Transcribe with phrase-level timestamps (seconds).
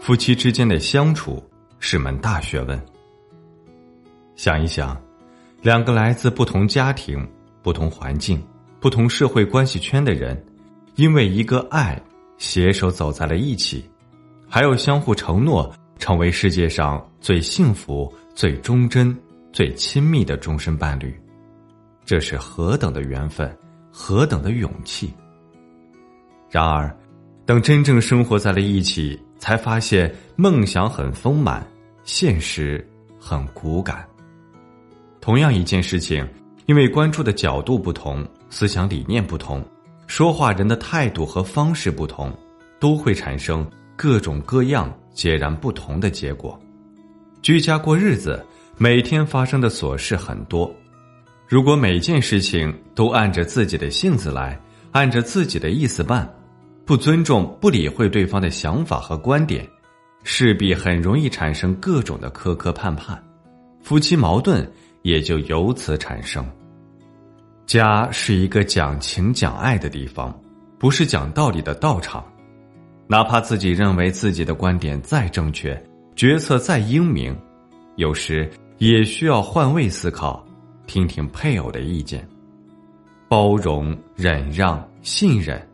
[0.00, 1.42] 夫妻之间的相处
[1.78, 2.80] 是门大学问。
[4.34, 4.98] 想一想，
[5.60, 7.28] 两个来自不同家庭、
[7.62, 8.42] 不同环境、
[8.80, 10.42] 不同社会关系圈的人，
[10.94, 12.00] 因为一个爱，
[12.38, 13.84] 携手走在了一起，
[14.48, 19.14] 还有相互承诺，成为世界上最幸福、最忠贞、
[19.52, 21.14] 最亲密的终身伴侣，
[22.06, 23.54] 这是何等的缘分，
[23.92, 25.12] 何等的勇气！
[26.48, 26.90] 然而，
[27.44, 29.20] 等真正生活在了一起。
[29.40, 31.66] 才发现梦想很丰满，
[32.04, 32.86] 现实
[33.18, 34.06] 很骨感。
[35.20, 36.24] 同样一件事情，
[36.66, 39.64] 因为关注的角度不同、思想理念不同、
[40.06, 42.32] 说话人的态度和方式不同，
[42.78, 46.56] 都会产生各种各样截然不同的结果。
[47.42, 48.44] 居家过日子，
[48.76, 50.70] 每天发生的琐事很多，
[51.48, 54.60] 如果每件事情都按着自己的性子来，
[54.92, 56.30] 按着自己的意思办。
[56.84, 59.66] 不尊重、不理会对方的想法和观点，
[60.24, 63.18] 势必很容易产生各种的磕磕绊绊，
[63.82, 64.68] 夫妻矛盾
[65.02, 66.44] 也就由此产生。
[67.66, 70.36] 家是一个讲情讲爱的地方，
[70.78, 72.24] 不是讲道理的道场。
[73.06, 75.80] 哪怕自己认为自己的观点再正确，
[76.16, 77.36] 决策再英明，
[77.96, 80.44] 有时也需要换位思考，
[80.86, 82.28] 听听配偶的意见，
[83.28, 85.69] 包容、忍让、信任。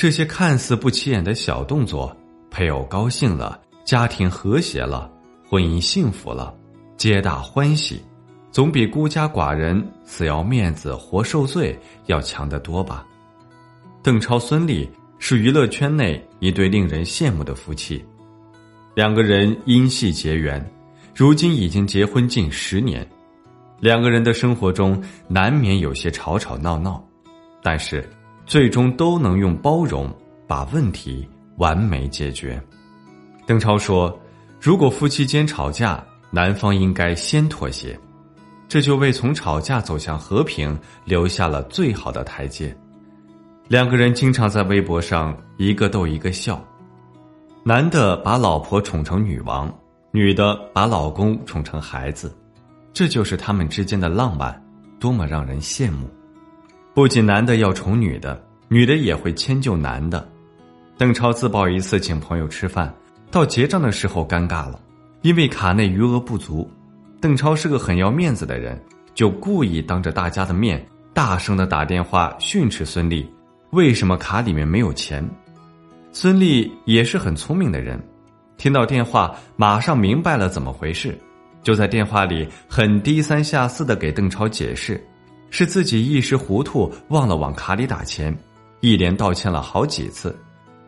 [0.00, 2.16] 这些看似不起眼的小动作，
[2.50, 5.12] 配偶高兴了，家庭和谐了，
[5.46, 6.54] 婚姻幸福了，
[6.96, 8.02] 皆大欢喜，
[8.50, 13.06] 总比孤家寡人死要面子活受罪要强得多吧？
[14.02, 14.88] 邓超、孙俪
[15.18, 18.02] 是娱乐圈内一对令人羡慕的夫妻，
[18.94, 20.66] 两个人因戏结缘，
[21.14, 23.06] 如今已经结婚近十年，
[23.80, 27.06] 两个人的生活中难免有些吵吵闹闹，
[27.62, 28.02] 但是。
[28.50, 30.12] 最终都能用包容
[30.48, 31.24] 把问题
[31.58, 32.60] 完美解决。
[33.46, 34.20] 邓超说
[34.60, 37.96] ：“如果夫妻间吵架，男方应该先妥协，
[38.66, 42.76] 这就为从吵架走向和平留下了最好的台阶。”
[43.70, 46.60] 两个人经常在微博上一个逗一个笑，
[47.62, 49.72] 男的把老婆宠成女王，
[50.10, 52.36] 女的把老公宠成孩子，
[52.92, 54.60] 这就是他们之间的浪漫，
[54.98, 56.10] 多么让人羡慕。
[56.92, 60.26] 不仅男的要宠女的，女的也会迁就男的。
[60.98, 62.92] 邓超自曝一次请朋友吃饭，
[63.30, 64.80] 到结账的时候尴尬了，
[65.22, 66.68] 因为卡内余额不足。
[67.20, 68.78] 邓超是个很要面子的人，
[69.14, 70.84] 就故意当着大家的面
[71.14, 73.24] 大声的打电话训斥孙俪，
[73.70, 75.26] 为什么卡里面没有钱？
[76.12, 78.02] 孙俪也是很聪明的人，
[78.56, 81.16] 听到电话马上明白了怎么回事，
[81.62, 85.00] 就在电话里很低三下四的给邓超解释。
[85.50, 88.36] 是自己一时糊涂，忘了往卡里打钱，
[88.80, 90.34] 一连道歉了好几次，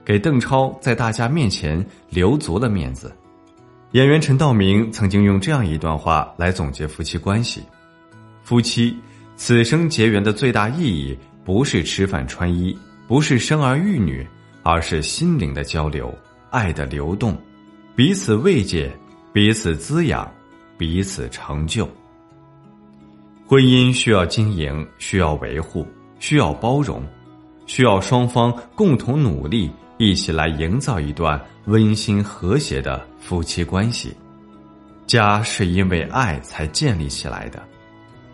[0.05, 3.15] 给邓超在大家面前留足了面子。
[3.93, 7.63] 演员陈道明曾经用这样一段话来总结夫妻关系：
[8.43, 8.97] 夫妻
[9.37, 12.75] 此生结缘的最大意义，不是吃饭穿衣，
[13.07, 14.27] 不是生儿育女，
[14.63, 16.15] 而是心灵的交流、
[16.51, 17.37] 爱的流动，
[17.95, 18.91] 彼此慰藉，
[19.33, 20.27] 彼此滋养，
[20.79, 21.87] 彼此成就。
[23.53, 25.87] 婚姻需要经营，需要维护，
[26.19, 27.07] 需要包容，
[27.67, 34.17] 需要双方共同努力，一起来营造一段温馨和谐的夫妻关系。
[35.07, 37.63] 家是因为爱才建立起来的，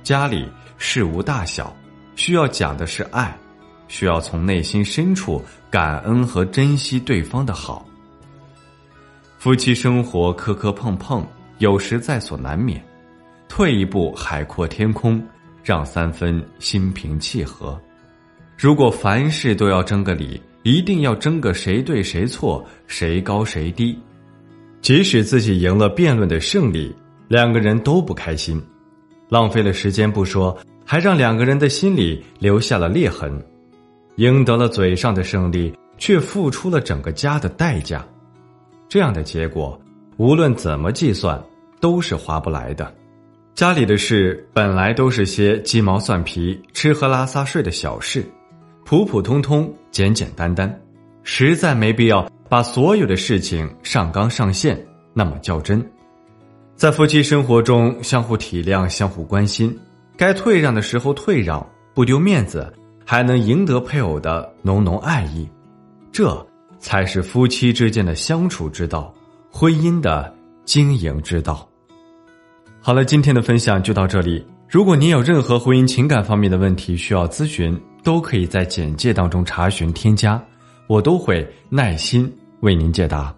[0.05, 1.77] 家里事无大小，
[2.15, 3.37] 需要讲的是爱，
[3.89, 7.85] 需要从内心深处感恩和珍惜对方的好。
[9.37, 11.27] 夫妻生活磕磕碰碰，
[11.59, 12.81] 有时在所难免。
[13.49, 15.21] 退一步，海阔天空；
[15.65, 17.81] 让三分，心平气和。
[18.57, 23.99] 如果凡事都要争个理，一定要争个谁对谁错，谁高谁低，
[24.83, 26.95] 即使自己赢了辩论的胜利，
[27.29, 28.63] 两个人都不开心，
[29.29, 33.43] 浪费了时间不说，还让两个人的心里留下了裂痕。
[34.17, 38.05] 赢得了嘴上的胜利，却付出了整个家的代价，
[38.89, 39.81] 这样的结果，
[40.17, 41.41] 无论怎么计算，
[41.81, 42.93] 都是划不来的。
[43.59, 48.25] 家里的事本来都是些鸡毛蒜皮、吃喝拉撒睡的小事，
[48.85, 50.73] 普普通通、简简单单，
[51.25, 54.81] 实在没必要把所有的事情上纲上线，
[55.13, 55.85] 那么较真。
[56.77, 59.77] 在夫妻生活中，相互体谅，相互关心，
[60.17, 62.73] 该退让的时候退让，不丢面子，
[63.05, 65.49] 还能赢得配偶的浓浓爱意，
[66.13, 66.47] 这
[66.79, 69.13] 才是夫妻之间的相处之道，
[69.51, 70.33] 婚姻的
[70.65, 71.68] 经营之道。
[72.89, 74.43] 好了，今天的分享就到这里。
[74.67, 80.43] 如果您有任何婚姻情感方面的问题需要咨询，都可以在简介当中查询添加，
[80.87, 83.31] 我都会耐心为您解答。